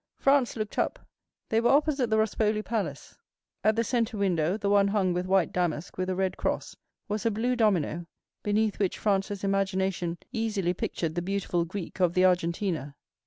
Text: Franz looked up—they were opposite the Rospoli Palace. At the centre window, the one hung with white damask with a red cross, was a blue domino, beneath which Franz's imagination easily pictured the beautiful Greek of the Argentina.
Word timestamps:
Franz 0.17 0.55
looked 0.55 0.79
up—they 0.79 1.61
were 1.61 1.69
opposite 1.69 2.09
the 2.09 2.15
Rospoli 2.17 2.65
Palace. 2.65 3.15
At 3.63 3.75
the 3.75 3.83
centre 3.83 4.17
window, 4.17 4.57
the 4.57 4.67
one 4.67 4.87
hung 4.87 5.13
with 5.13 5.27
white 5.27 5.53
damask 5.53 5.95
with 5.95 6.09
a 6.09 6.15
red 6.15 6.37
cross, 6.37 6.75
was 7.07 7.23
a 7.23 7.29
blue 7.29 7.55
domino, 7.55 8.07
beneath 8.41 8.79
which 8.79 8.97
Franz's 8.97 9.43
imagination 9.43 10.17
easily 10.31 10.73
pictured 10.73 11.13
the 11.13 11.21
beautiful 11.21 11.65
Greek 11.65 11.99
of 12.01 12.15
the 12.15 12.25
Argentina. 12.25 12.95